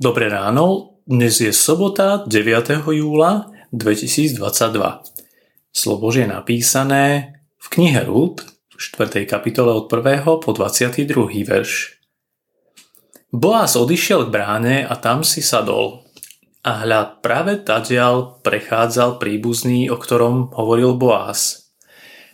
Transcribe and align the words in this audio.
ráno, 0.00 0.96
dnes 1.04 1.44
je 1.44 1.52
sobota 1.52 2.24
9. 2.24 2.88
júla 2.88 3.52
2022. 3.68 4.40
Slovo 5.76 6.08
je 6.08 6.24
napísané 6.24 7.36
v 7.60 7.66
knihe 7.68 8.08
Rúd 8.08 8.40
v 8.40 8.76
4. 8.80 9.28
kapitole 9.28 9.76
od 9.76 9.92
1. 9.92 10.24
po 10.24 10.56
22. 10.56 11.04
verš. 11.44 12.00
Boaz 13.28 13.76
odišiel 13.76 14.24
k 14.24 14.32
bráne 14.32 14.76
a 14.88 14.96
tam 14.96 15.20
si 15.20 15.44
sadol. 15.44 16.08
A 16.64 16.80
hľad 16.80 17.20
práve 17.20 17.60
tadiaľ 17.60 18.40
prechádzal 18.40 19.20
príbuzný, 19.20 19.92
o 19.92 20.00
ktorom 20.00 20.56
hovoril 20.56 20.96
Boaz. 20.96 21.68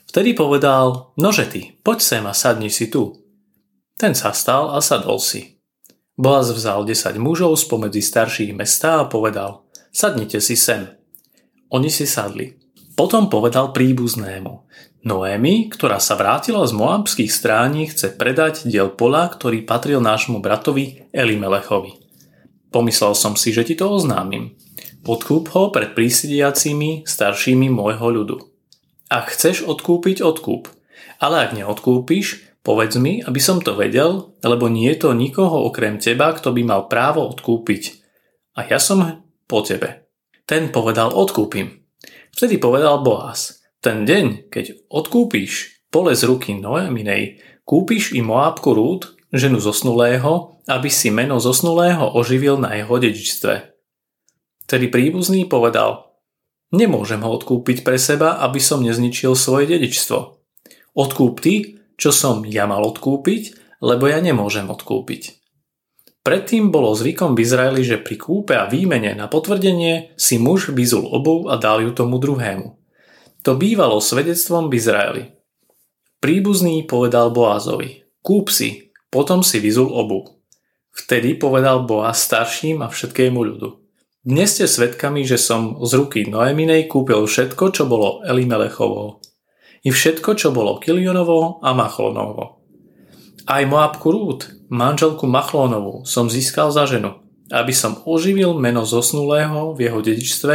Vtedy 0.06 0.38
povedal, 0.38 1.10
nože 1.18 1.50
ty, 1.50 1.82
poď 1.82 1.98
sem 1.98 2.22
a 2.30 2.34
sadni 2.34 2.70
si 2.70 2.86
tu. 2.86 3.26
Ten 3.98 4.14
sa 4.14 4.30
stal 4.30 4.70
a 4.70 4.78
sadol 4.78 5.18
si. 5.18 5.55
Boaz 6.16 6.48
vzal 6.48 6.88
10 6.88 7.20
mužov 7.20 7.60
spomedzi 7.60 8.00
starších 8.00 8.56
mesta 8.56 9.04
a 9.04 9.08
povedal, 9.08 9.68
sadnite 9.92 10.40
si 10.40 10.56
sem. 10.56 10.88
Oni 11.68 11.92
si 11.92 12.08
sadli. 12.08 12.56
Potom 12.96 13.28
povedal 13.28 13.76
príbuznému, 13.76 14.64
Noémi, 15.06 15.70
ktorá 15.70 16.02
sa 16.02 16.18
vrátila 16.18 16.66
z 16.66 16.74
moabských 16.74 17.30
strání, 17.30 17.92
chce 17.92 18.16
predať 18.18 18.66
diel 18.66 18.90
pola, 18.90 19.30
ktorý 19.30 19.62
patril 19.62 20.02
nášmu 20.02 20.42
bratovi 20.42 21.06
Elimelechovi. 21.14 21.94
Pomyslel 22.74 23.14
som 23.14 23.38
si, 23.38 23.54
že 23.54 23.62
ti 23.62 23.78
to 23.78 23.86
oznámim. 23.86 24.58
Odkúp 25.06 25.54
ho 25.54 25.70
pred 25.70 25.94
prísediacimi 25.94 27.06
staršími 27.06 27.70
môjho 27.70 28.08
ľudu. 28.10 28.36
Ak 29.06 29.30
chceš 29.30 29.62
odkúpiť, 29.62 30.26
odkúp. 30.26 30.74
Ale 31.22 31.46
ak 31.46 31.54
neodkúpiš, 31.54 32.55
Povedz 32.66 32.98
mi, 32.98 33.22
aby 33.22 33.38
som 33.38 33.62
to 33.62 33.78
vedel, 33.78 34.34
lebo 34.42 34.66
nie 34.66 34.90
je 34.90 35.06
to 35.06 35.14
nikoho 35.14 35.70
okrem 35.70 36.02
teba, 36.02 36.34
kto 36.34 36.50
by 36.50 36.66
mal 36.66 36.90
právo 36.90 37.22
odkúpiť. 37.22 38.02
A 38.58 38.66
ja 38.66 38.82
som 38.82 39.22
po 39.46 39.62
tebe. 39.62 40.10
Ten 40.50 40.74
povedal 40.74 41.14
odkúpim. 41.14 41.86
Vtedy 42.34 42.58
povedal 42.58 43.06
Boaz, 43.06 43.62
ten 43.78 44.02
deň, 44.02 44.50
keď 44.50 44.90
odkúpiš 44.90 45.78
pole 45.94 46.10
z 46.18 46.26
ruky 46.26 46.58
Noeminej, 46.58 47.38
kúpiš 47.62 48.10
i 48.18 48.20
Moábku 48.26 48.74
Rúd, 48.74 49.14
ženu 49.30 49.62
zosnulého, 49.62 50.58
aby 50.66 50.90
si 50.90 51.14
meno 51.14 51.38
zosnulého 51.38 52.18
oživil 52.18 52.58
na 52.58 52.74
jeho 52.74 52.98
dedičstve. 52.98 53.78
Tedy 54.66 54.90
príbuzný 54.90 55.46
povedal, 55.46 56.18
nemôžem 56.74 57.22
ho 57.22 57.30
odkúpiť 57.30 57.86
pre 57.86 57.94
seba, 57.94 58.42
aby 58.42 58.58
som 58.58 58.82
nezničil 58.82 59.38
svoje 59.38 59.70
dedičstvo. 59.70 60.18
Odkúp 60.98 61.38
ty, 61.38 61.78
čo 61.96 62.12
som 62.12 62.44
ja 62.44 62.68
mal 62.68 62.84
odkúpiť, 62.84 63.56
lebo 63.80 64.08
ja 64.08 64.20
nemôžem 64.20 64.68
odkúpiť. 64.68 65.40
Predtým 66.26 66.74
bolo 66.74 66.90
zvykom 66.90 67.38
v 67.38 67.42
Izraeli, 67.46 67.82
že 67.86 68.02
pri 68.02 68.18
kúpe 68.18 68.58
a 68.58 68.66
výmene 68.66 69.14
na 69.14 69.30
potvrdenie 69.30 70.18
si 70.18 70.42
muž 70.42 70.74
vyzul 70.74 71.06
obu 71.06 71.46
a 71.46 71.54
dal 71.54 71.86
ju 71.86 71.94
tomu 71.94 72.18
druhému. 72.18 72.74
To 73.46 73.54
bývalo 73.54 74.02
svedectvom 74.02 74.66
v 74.66 74.74
Izraeli. 74.74 75.24
Príbuzný 76.18 76.82
povedal 76.82 77.30
Boázovi, 77.30 78.02
kúp 78.26 78.50
si, 78.50 78.90
potom 79.06 79.46
si 79.46 79.62
vyzul 79.62 79.86
obu. 79.86 80.26
Vtedy 80.90 81.38
povedal 81.38 81.86
Boaz 81.86 82.26
starším 82.26 82.82
a 82.82 82.90
všetkému 82.90 83.38
ľudu. 83.38 83.78
Dnes 84.26 84.58
ste 84.58 84.66
svedkami, 84.66 85.22
že 85.22 85.38
som 85.38 85.78
z 85.86 85.94
ruky 85.94 86.26
Noeminej 86.26 86.90
kúpil 86.90 87.22
všetko, 87.22 87.70
čo 87.70 87.86
bolo 87.86 88.26
Elimelechovo 88.26 89.22
i 89.86 89.88
všetko, 89.94 90.34
čo 90.34 90.50
bolo 90.50 90.82
Kilionovo 90.82 91.62
a 91.62 91.70
Machlónovo. 91.70 92.58
Aj 93.46 93.62
Moabku 93.62 94.10
Rút, 94.10 94.50
manželku 94.66 95.30
Machlónovu, 95.30 96.02
som 96.02 96.26
získal 96.26 96.74
za 96.74 96.90
ženu, 96.90 97.22
aby 97.54 97.70
som 97.70 98.02
oživil 98.02 98.58
meno 98.58 98.82
zosnulého 98.82 99.78
v 99.78 99.86
jeho 99.86 100.02
dedičstve 100.02 100.54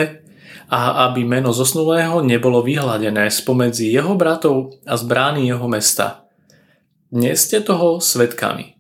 a 0.67 1.07
aby 1.07 1.23
meno 1.23 1.55
zosnulého 1.55 2.19
nebolo 2.19 2.59
vyhľadené 2.59 3.31
spomedzi 3.31 3.87
jeho 3.87 4.19
bratov 4.19 4.75
a 4.83 4.99
z 4.99 5.03
brány 5.07 5.47
jeho 5.47 5.63
mesta. 5.71 6.27
Dnes 7.07 7.47
ste 7.47 7.63
toho 7.63 8.03
svetkami. 8.03 8.75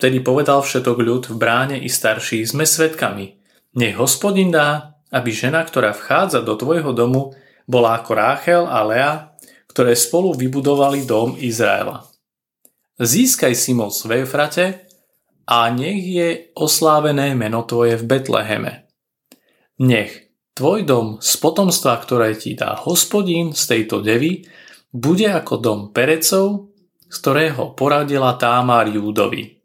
Tedy 0.00 0.24
povedal 0.24 0.64
všetok 0.64 0.96
ľud 0.96 1.22
v 1.28 1.36
bráne 1.36 1.76
i 1.76 1.92
starší, 1.92 2.48
sme 2.48 2.64
svetkami. 2.64 3.36
Nech 3.76 3.96
hospodin 4.00 4.48
dá, 4.48 4.96
aby 5.12 5.32
žena, 5.36 5.60
ktorá 5.64 5.92
vchádza 5.92 6.40
do 6.40 6.56
tvojho 6.56 6.96
domu, 6.96 7.36
bola 7.68 8.00
ako 8.00 8.10
Ráchel 8.16 8.64
a 8.64 8.80
Lea, 8.84 9.35
ktoré 9.76 9.92
spolu 9.92 10.32
vybudovali 10.32 11.04
dom 11.04 11.36
Izraela. 11.36 12.00
Získaj 12.96 13.52
si 13.52 13.76
moc 13.76 13.92
v 14.08 14.24
Eufrate 14.24 14.88
a 15.44 15.68
nech 15.68 16.00
je 16.00 16.48
oslávené 16.56 17.36
meno 17.36 17.60
tvoje 17.68 18.00
v 18.00 18.08
Betleheme. 18.08 18.88
Nech 19.84 20.32
tvoj 20.56 20.88
dom 20.88 21.06
z 21.20 21.28
potomstva, 21.36 22.00
ktoré 22.00 22.32
ti 22.40 22.56
dá 22.56 22.72
hospodín 22.88 23.52
z 23.52 23.76
tejto 23.76 24.00
devy, 24.00 24.48
bude 24.96 25.28
ako 25.28 25.60
dom 25.60 25.80
Perecov, 25.92 26.72
z 27.12 27.16
ktorého 27.20 27.76
poradila 27.76 28.32
Támar 28.40 28.88
Júdovi. 28.88 29.60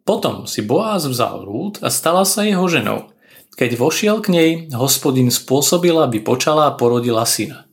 Potom 0.00 0.48
si 0.48 0.64
Boaz 0.64 1.04
vzal 1.04 1.44
rúd 1.44 1.76
a 1.84 1.92
stala 1.92 2.24
sa 2.24 2.40
jeho 2.40 2.64
ženou 2.64 3.09
keď 3.54 3.70
vošiel 3.76 4.22
k 4.24 4.28
nej, 4.32 4.50
hospodin 4.74 5.28
spôsobil, 5.28 5.94
aby 5.98 6.22
počala 6.22 6.70
a 6.70 6.76
porodila 6.76 7.26
syna. 7.26 7.70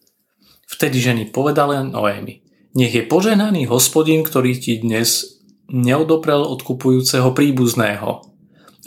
Vtedy 0.67 0.99
ženy 0.99 1.23
povedali 1.31 1.79
Noémi, 1.79 2.43
nech 2.75 2.93
je 2.93 3.03
poženaný 3.07 3.71
hospodin, 3.71 4.21
ktorý 4.21 4.59
ti 4.59 4.83
dnes 4.83 5.39
neodoprel 5.71 6.43
od 6.43 6.59
kupujúceho 6.63 7.31
príbuzného 7.31 8.27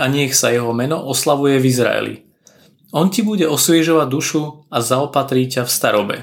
a 0.01 0.05
nech 0.09 0.33
sa 0.33 0.53
jeho 0.53 0.73
meno 0.73 1.01
oslavuje 1.01 1.61
v 1.61 1.69
Izraeli. 1.69 2.15
On 2.91 3.07
ti 3.09 3.22
bude 3.22 3.47
osviežovať 3.47 4.09
dušu 4.11 4.43
a 4.71 4.83
zaopatrí 4.83 5.47
ťa 5.47 5.62
v 5.67 5.71
starobe. 5.71 6.17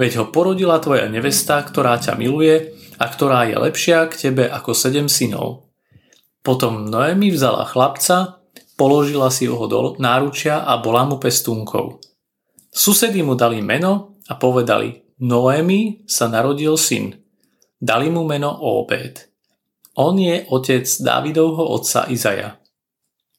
Veď 0.00 0.22
ho 0.22 0.24
porodila 0.32 0.80
tvoja 0.80 1.10
nevesta, 1.12 1.60
ktorá 1.60 2.00
ťa 2.00 2.16
miluje 2.16 2.72
a 2.96 3.04
ktorá 3.04 3.48
je 3.48 3.56
lepšia 3.58 4.08
k 4.08 4.28
tebe 4.28 4.44
ako 4.48 4.72
sedem 4.72 5.12
synov. 5.12 5.68
Potom 6.40 6.88
Noemi 6.88 7.28
vzala 7.28 7.68
chlapca 7.68 8.39
položila 8.80 9.28
si 9.28 9.44
ho 9.44 9.60
do 9.68 10.00
náručia 10.00 10.64
a 10.64 10.80
bola 10.80 11.04
mu 11.04 11.20
pestúnkou. 11.20 12.00
Susedy 12.72 13.20
mu 13.20 13.36
dali 13.36 13.60
meno 13.60 14.16
a 14.24 14.40
povedali, 14.40 15.04
Noémi 15.20 16.08
sa 16.08 16.32
narodil 16.32 16.80
syn. 16.80 17.12
Dali 17.76 18.08
mu 18.08 18.24
meno 18.24 18.48
Obed. 18.48 19.28
On 20.00 20.16
je 20.16 20.48
otec 20.48 20.88
Dávidovho 20.88 21.60
otca 21.76 22.08
Izaja. 22.08 22.56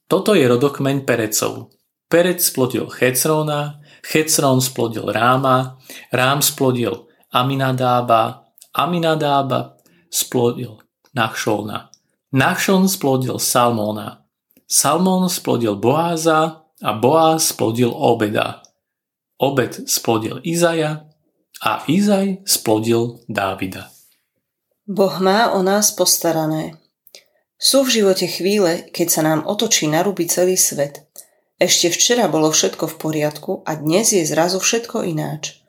Toto 0.05 0.37
je 0.37 0.45
rodokmeň 0.45 1.09
Perecov. 1.09 1.73
Perec 2.05 2.37
splodil 2.43 2.85
Checrona, 2.91 3.81
Checron 4.05 4.61
splodil 4.61 5.09
Ráma, 5.09 5.79
Rám 6.13 6.43
splodil 6.43 7.09
Aminadába, 7.33 8.45
Aminadába 8.77 9.79
splodil 10.11 10.77
Nachšolna. 11.17 11.89
Nachšon 12.35 12.85
splodil 12.91 13.39
Salmóna, 13.39 14.20
Salmon 14.71 15.27
splodil 15.27 15.75
Boáza 15.75 16.63
a 16.79 16.91
Boáz 16.95 17.51
splodil 17.51 17.91
Obeda. 17.91 18.63
Obed 19.35 19.83
splodil 19.83 20.39
Izaja 20.47 21.11
a 21.59 21.83
Izaj 21.91 22.39
splodil 22.47 23.19
Dávida. 23.27 23.91
Boh 24.87 25.19
má 25.19 25.51
o 25.51 25.59
nás 25.59 25.91
postarané. 25.91 26.79
Sú 27.59 27.83
v 27.83 27.99
živote 27.99 28.31
chvíle, 28.31 28.87
keď 28.95 29.07
sa 29.11 29.21
nám 29.27 29.43
otočí 29.43 29.91
na 29.91 30.07
ruby 30.07 30.31
celý 30.31 30.55
svet. 30.55 31.03
Ešte 31.59 31.91
včera 31.91 32.31
bolo 32.31 32.47
všetko 32.47 32.87
v 32.87 32.95
poriadku 32.95 33.51
a 33.67 33.75
dnes 33.75 34.15
je 34.15 34.23
zrazu 34.23 34.63
všetko 34.63 35.03
ináč. 35.03 35.59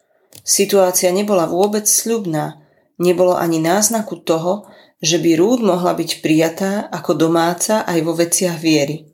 Situácia 0.47 1.11
nebola 1.11 1.51
vôbec 1.51 1.91
sľubná, 1.91 2.63
nebolo 3.03 3.35
ani 3.35 3.59
náznaku 3.59 4.23
toho, 4.23 4.71
že 5.03 5.19
by 5.19 5.35
rúd 5.35 5.67
mohla 5.67 5.99
byť 5.99 6.23
prijatá 6.23 6.87
ako 6.87 7.19
domáca 7.19 7.83
aj 7.83 7.99
vo 8.07 8.15
veciach 8.15 8.55
viery. 8.63 9.11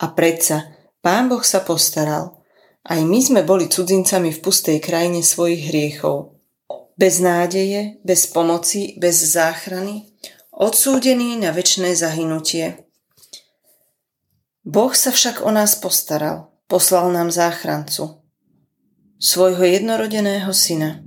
A 0.00 0.08
predsa, 0.16 0.72
Pán 1.04 1.28
Boh 1.28 1.44
sa 1.44 1.60
postaral. 1.60 2.40
Aj 2.80 3.00
my 3.04 3.20
sme 3.20 3.44
boli 3.44 3.68
cudzincami 3.68 4.32
v 4.32 4.40
pustej 4.40 4.80
krajine 4.80 5.20
svojich 5.20 5.68
hriechov. 5.68 6.40
Bez 6.96 7.20
nádeje, 7.20 8.00
bez 8.00 8.24
pomoci, 8.32 8.96
bez 8.96 9.20
záchrany, 9.20 10.08
odsúdení 10.56 11.36
na 11.36 11.52
väčšné 11.52 11.92
zahynutie. 11.92 12.88
Boh 14.64 14.92
sa 14.92 15.12
však 15.12 15.44
o 15.44 15.52
nás 15.52 15.76
postaral, 15.76 16.52
poslal 16.64 17.12
nám 17.12 17.32
záchrancu, 17.32 18.24
svojho 19.20 19.64
jednorodeného 19.64 20.52
syna. 20.52 21.04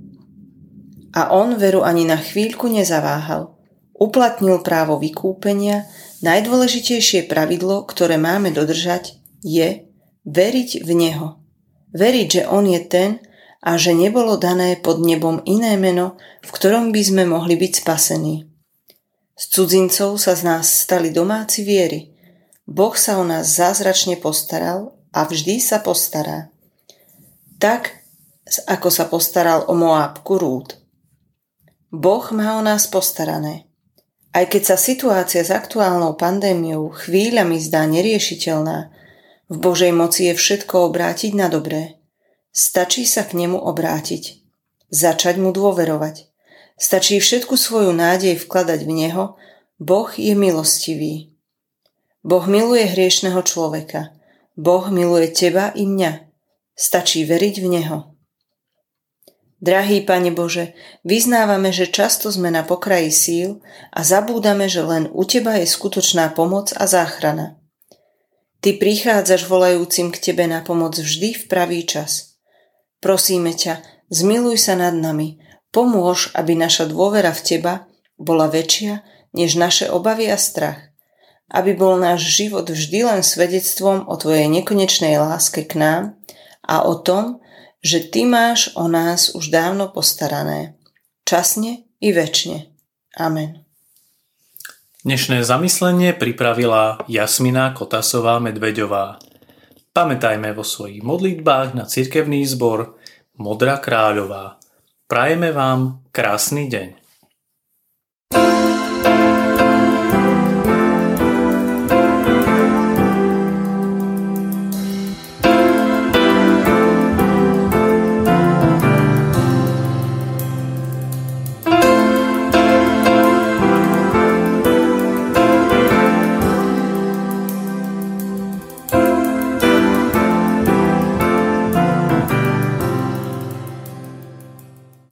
A 1.14 1.30
on 1.30 1.54
veru 1.54 1.86
ani 1.86 2.06
na 2.06 2.18
chvíľku 2.18 2.66
nezaváhal 2.66 3.53
uplatnil 4.04 4.60
právo 4.60 5.00
vykúpenia, 5.00 5.88
najdôležitejšie 6.20 7.24
pravidlo, 7.24 7.88
ktoré 7.88 8.20
máme 8.20 8.52
dodržať, 8.52 9.16
je 9.40 9.88
veriť 10.28 10.84
v 10.84 10.90
Neho. 10.92 11.40
Veriť, 11.96 12.26
že 12.28 12.42
On 12.52 12.64
je 12.68 12.80
ten 12.84 13.24
a 13.64 13.80
že 13.80 13.96
nebolo 13.96 14.36
dané 14.36 14.76
pod 14.76 15.00
nebom 15.00 15.40
iné 15.48 15.80
meno, 15.80 16.20
v 16.44 16.50
ktorom 16.52 16.92
by 16.92 17.00
sme 17.00 17.24
mohli 17.24 17.56
byť 17.56 17.72
spasení. 17.80 18.44
Z 19.34 19.44
cudzincov 19.50 20.20
sa 20.20 20.36
z 20.36 20.42
nás 20.44 20.68
stali 20.68 21.08
domáci 21.08 21.64
viery, 21.64 22.14
Boh 22.64 22.96
sa 22.96 23.20
o 23.20 23.24
nás 23.28 23.60
zázračne 23.60 24.16
postaral 24.16 24.96
a 25.12 25.28
vždy 25.28 25.60
sa 25.60 25.84
postará. 25.84 26.48
Tak, 27.60 27.92
ako 28.64 28.88
sa 28.88 29.04
postaral 29.04 29.68
o 29.68 29.76
Moábku 29.76 30.40
Rúd. 30.40 30.80
Boh 31.92 32.24
má 32.32 32.56
o 32.56 32.62
nás 32.64 32.88
postarané. 32.88 33.68
Aj 34.34 34.50
keď 34.50 34.74
sa 34.74 34.76
situácia 34.76 35.46
s 35.46 35.54
aktuálnou 35.54 36.18
pandémiou 36.18 36.90
chvíľami 36.90 37.62
zdá 37.62 37.86
neriešiteľná, 37.86 38.90
v 39.46 39.56
Božej 39.62 39.94
moci 39.94 40.26
je 40.26 40.34
všetko 40.34 40.90
obrátiť 40.90 41.38
na 41.38 41.46
dobré. 41.46 42.02
Stačí 42.50 43.06
sa 43.06 43.22
k 43.22 43.38
nemu 43.38 43.54
obrátiť. 43.54 44.42
Začať 44.90 45.38
mu 45.38 45.54
dôverovať. 45.54 46.26
Stačí 46.74 47.22
všetku 47.22 47.54
svoju 47.54 47.94
nádej 47.94 48.34
vkladať 48.42 48.82
v 48.82 48.90
Neho, 48.90 49.24
Boh 49.78 50.10
je 50.10 50.34
milostivý. 50.34 51.30
Boh 52.26 52.42
miluje 52.50 52.90
hriešného 52.90 53.38
človeka. 53.46 54.10
Boh 54.58 54.90
miluje 54.90 55.30
teba 55.30 55.70
i 55.78 55.86
mňa. 55.86 56.26
Stačí 56.74 57.22
veriť 57.22 57.54
v 57.62 57.66
Neho. 57.70 57.98
Drahý 59.64 60.04
Pane 60.04 60.28
Bože, 60.28 60.76
vyznávame, 61.08 61.72
že 61.72 61.88
často 61.88 62.28
sme 62.28 62.52
na 62.52 62.68
pokraji 62.68 63.08
síl 63.08 63.50
a 63.96 64.04
zabúdame, 64.04 64.68
že 64.68 64.84
len 64.84 65.08
u 65.08 65.24
Teba 65.24 65.56
je 65.56 65.64
skutočná 65.64 66.36
pomoc 66.36 66.76
a 66.76 66.84
záchrana. 66.84 67.56
Ty 68.60 68.76
prichádzaš 68.76 69.48
volajúcim 69.48 70.12
k 70.12 70.20
Tebe 70.20 70.44
na 70.44 70.60
pomoc 70.60 71.00
vždy 71.00 71.32
v 71.32 71.44
pravý 71.48 71.80
čas. 71.88 72.36
Prosíme 73.00 73.56
ťa, 73.56 73.80
zmiluj 74.12 74.68
sa 74.68 74.76
nad 74.76 74.92
nami, 74.92 75.40
pomôž, 75.72 76.28
aby 76.36 76.52
naša 76.52 76.84
dôvera 76.84 77.32
v 77.32 77.40
Teba 77.40 77.74
bola 78.20 78.52
väčšia 78.52 79.00
než 79.32 79.56
naše 79.56 79.88
obavy 79.88 80.28
a 80.28 80.36
strach. 80.36 80.92
Aby 81.48 81.72
bol 81.72 81.96
náš 81.96 82.36
život 82.36 82.68
vždy 82.68 83.08
len 83.08 83.24
svedectvom 83.24 84.12
o 84.12 84.14
Tvojej 84.20 84.44
nekonečnej 84.44 85.16
láske 85.16 85.64
k 85.64 85.80
nám 85.80 86.02
a 86.60 86.84
o 86.84 87.00
tom, 87.00 87.40
že 87.84 88.00
Ty 88.00 88.24
máš 88.24 88.72
o 88.80 88.88
nás 88.88 89.36
už 89.36 89.52
dávno 89.52 89.92
postarané. 89.92 90.80
Časne 91.28 91.84
i 92.00 92.08
väčšine. 92.16 92.72
Amen. 93.20 93.60
Dnešné 95.04 95.44
zamyslenie 95.44 96.16
pripravila 96.16 97.04
Jasmina 97.12 97.76
Kotasová 97.76 98.40
Medveďová. 98.40 99.20
Pamätajme 99.92 100.56
vo 100.56 100.64
svojich 100.64 101.04
modlitbách 101.04 101.76
na 101.76 101.84
cirkevný 101.84 102.40
zbor 102.48 102.96
Modrá 103.36 103.76
kráľová. 103.76 104.56
Prajeme 105.04 105.52
vám 105.52 106.08
krásny 106.08 106.72
deň. 106.72 107.03